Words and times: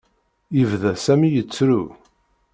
Yebda 0.57 0.91
Sami 1.03 1.29
yettru. 1.31 1.81